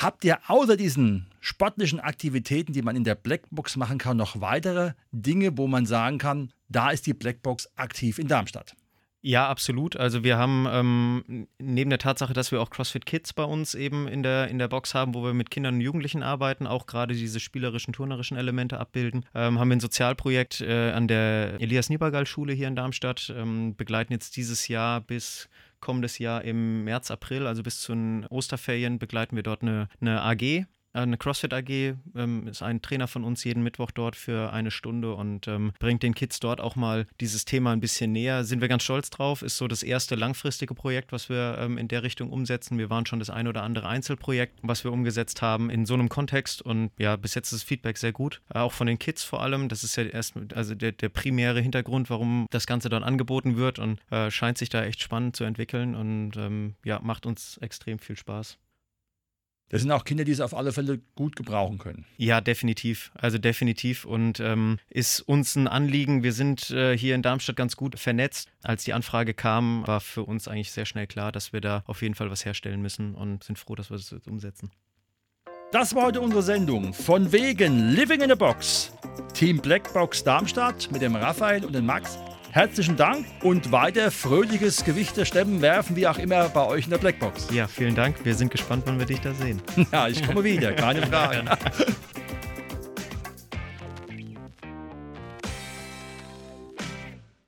Habt 0.00 0.24
ihr 0.24 0.38
außer 0.46 0.78
diesen 0.78 1.26
sportlichen 1.40 2.00
Aktivitäten, 2.00 2.72
die 2.72 2.80
man 2.80 2.96
in 2.96 3.04
der 3.04 3.14
Blackbox 3.14 3.76
machen 3.76 3.98
kann, 3.98 4.16
noch 4.16 4.40
weitere 4.40 4.92
Dinge, 5.12 5.58
wo 5.58 5.66
man 5.66 5.84
sagen 5.84 6.16
kann, 6.16 6.54
da 6.70 6.88
ist 6.88 7.06
die 7.06 7.12
Blackbox 7.12 7.68
aktiv 7.76 8.18
in 8.18 8.26
Darmstadt? 8.26 8.74
Ja, 9.20 9.50
absolut. 9.50 9.98
Also 9.98 10.24
wir 10.24 10.38
haben 10.38 10.66
ähm, 10.70 11.48
neben 11.58 11.90
der 11.90 11.98
Tatsache, 11.98 12.32
dass 12.32 12.50
wir 12.50 12.62
auch 12.62 12.70
CrossFit 12.70 13.04
Kids 13.04 13.34
bei 13.34 13.44
uns 13.44 13.74
eben 13.74 14.08
in 14.08 14.22
der, 14.22 14.48
in 14.48 14.58
der 14.58 14.68
Box 14.68 14.94
haben, 14.94 15.12
wo 15.12 15.22
wir 15.22 15.34
mit 15.34 15.50
Kindern 15.50 15.74
und 15.74 15.80
Jugendlichen 15.82 16.22
arbeiten, 16.22 16.66
auch 16.66 16.86
gerade 16.86 17.12
diese 17.12 17.38
spielerischen, 17.38 17.92
turnerischen 17.92 18.38
Elemente 18.38 18.80
abbilden, 18.80 19.26
ähm, 19.34 19.58
haben 19.58 19.68
wir 19.68 19.76
ein 19.76 19.80
Sozialprojekt 19.80 20.62
äh, 20.62 20.92
an 20.92 21.08
der 21.08 21.60
Elias 21.60 21.90
Niebergall 21.90 22.24
Schule 22.24 22.54
hier 22.54 22.68
in 22.68 22.76
Darmstadt, 22.76 23.30
ähm, 23.36 23.76
begleiten 23.76 24.14
jetzt 24.14 24.38
dieses 24.38 24.68
Jahr 24.68 25.02
bis 25.02 25.50
kommendes 25.80 26.18
Jahr 26.18 26.44
im 26.44 26.84
März, 26.84 27.10
April, 27.10 27.46
also 27.46 27.62
bis 27.62 27.80
zu 27.80 27.92
den 27.92 28.26
Osterferien, 28.26 28.98
begleiten 28.98 29.36
wir 29.36 29.42
dort 29.42 29.62
eine, 29.62 29.88
eine 30.00 30.22
AG 30.22 30.66
eine 30.92 31.16
CrossFit 31.16 31.52
AG 31.52 31.94
ähm, 32.16 32.48
ist 32.48 32.62
ein 32.62 32.82
Trainer 32.82 33.06
von 33.06 33.24
uns 33.24 33.44
jeden 33.44 33.62
Mittwoch 33.62 33.90
dort 33.90 34.16
für 34.16 34.52
eine 34.52 34.70
Stunde 34.70 35.14
und 35.14 35.46
ähm, 35.46 35.72
bringt 35.78 36.02
den 36.02 36.14
Kids 36.14 36.40
dort 36.40 36.60
auch 36.60 36.76
mal 36.76 37.06
dieses 37.20 37.44
Thema 37.44 37.72
ein 37.72 37.80
bisschen 37.80 38.12
näher. 38.12 38.44
Sind 38.44 38.60
wir 38.60 38.68
ganz 38.68 38.82
stolz 38.82 39.10
drauf. 39.10 39.42
Ist 39.42 39.56
so 39.56 39.68
das 39.68 39.82
erste 39.82 40.14
langfristige 40.14 40.74
Projekt, 40.74 41.12
was 41.12 41.28
wir 41.28 41.58
ähm, 41.58 41.78
in 41.78 41.88
der 41.88 42.02
Richtung 42.02 42.30
umsetzen. 42.30 42.78
Wir 42.78 42.90
waren 42.90 43.06
schon 43.06 43.20
das 43.20 43.30
ein 43.30 43.46
oder 43.46 43.62
andere 43.62 43.88
Einzelprojekt, 43.88 44.58
was 44.62 44.84
wir 44.84 44.92
umgesetzt 44.92 45.42
haben 45.42 45.70
in 45.70 45.86
so 45.86 45.94
einem 45.94 46.08
Kontext 46.08 46.62
und 46.62 46.90
ja, 46.98 47.16
bis 47.16 47.34
jetzt 47.34 47.52
ist 47.52 47.62
das 47.62 47.68
Feedback 47.68 47.96
sehr 47.96 48.12
gut. 48.12 48.40
Äh, 48.52 48.58
auch 48.58 48.72
von 48.72 48.86
den 48.86 48.98
Kids 48.98 49.22
vor 49.22 49.42
allem. 49.42 49.68
Das 49.68 49.84
ist 49.84 49.96
ja 49.96 50.04
erst 50.04 50.34
also 50.54 50.74
der, 50.74 50.92
der 50.92 51.08
primäre 51.08 51.60
Hintergrund, 51.60 52.10
warum 52.10 52.46
das 52.50 52.66
Ganze 52.66 52.88
dann 52.88 53.04
angeboten 53.04 53.56
wird 53.56 53.78
und 53.78 54.00
äh, 54.10 54.30
scheint 54.30 54.58
sich 54.58 54.68
da 54.68 54.84
echt 54.84 55.00
spannend 55.00 55.36
zu 55.36 55.44
entwickeln 55.44 55.94
und 55.94 56.36
ähm, 56.36 56.74
ja, 56.84 57.00
macht 57.00 57.26
uns 57.26 57.58
extrem 57.58 57.98
viel 57.98 58.16
Spaß. 58.16 58.58
Das 59.70 59.82
sind 59.82 59.90
auch 59.92 60.04
Kinder, 60.04 60.24
die 60.24 60.32
es 60.32 60.40
auf 60.40 60.52
alle 60.52 60.72
Fälle 60.72 61.00
gut 61.14 61.36
gebrauchen 61.36 61.78
können. 61.78 62.04
Ja, 62.16 62.40
definitiv. 62.40 63.12
Also 63.14 63.38
definitiv. 63.38 64.04
Und 64.04 64.40
ähm, 64.40 64.78
ist 64.90 65.20
uns 65.20 65.54
ein 65.54 65.68
Anliegen. 65.68 66.24
Wir 66.24 66.32
sind 66.32 66.70
äh, 66.70 66.98
hier 66.98 67.14
in 67.14 67.22
Darmstadt 67.22 67.54
ganz 67.54 67.76
gut 67.76 67.98
vernetzt. 67.98 68.48
Als 68.64 68.82
die 68.82 68.92
Anfrage 68.92 69.32
kam, 69.32 69.86
war 69.86 70.00
für 70.00 70.24
uns 70.24 70.48
eigentlich 70.48 70.72
sehr 70.72 70.86
schnell 70.86 71.06
klar, 71.06 71.30
dass 71.30 71.52
wir 71.52 71.60
da 71.60 71.84
auf 71.86 72.02
jeden 72.02 72.16
Fall 72.16 72.30
was 72.32 72.44
herstellen 72.44 72.82
müssen 72.82 73.14
und 73.14 73.44
sind 73.44 73.60
froh, 73.60 73.76
dass 73.76 73.90
wir 73.90 73.96
das 73.96 74.10
jetzt 74.10 74.26
umsetzen. 74.26 74.72
Das 75.70 75.94
war 75.94 76.06
heute 76.06 76.20
unsere 76.20 76.42
Sendung. 76.42 76.92
Von 76.92 77.30
wegen 77.30 77.90
Living 77.90 78.22
in 78.22 78.32
a 78.32 78.34
Box. 78.34 78.92
Team 79.34 79.58
Blackbox 79.58 80.24
Darmstadt 80.24 80.90
mit 80.90 81.00
dem 81.00 81.14
Raphael 81.14 81.64
und 81.64 81.76
dem 81.76 81.86
Max 81.86 82.18
Herzlichen 82.52 82.96
Dank 82.96 83.26
und 83.44 83.70
weiter 83.70 84.10
fröhliches 84.10 84.84
Gewichte 84.84 85.24
stemmen, 85.24 85.62
werfen, 85.62 85.94
wie 85.94 86.08
auch 86.08 86.18
immer 86.18 86.48
bei 86.48 86.66
euch 86.66 86.84
in 86.84 86.90
der 86.90 86.98
Blackbox. 86.98 87.48
Ja, 87.52 87.68
vielen 87.68 87.94
Dank. 87.94 88.24
Wir 88.24 88.34
sind 88.34 88.50
gespannt, 88.50 88.82
wann 88.86 88.98
wir 88.98 89.06
dich 89.06 89.20
da 89.20 89.32
sehen. 89.32 89.62
Ja, 89.92 90.08
ich 90.08 90.26
komme 90.26 90.42
wieder, 90.42 90.72
keine 90.72 91.06
Frage. 91.06 91.44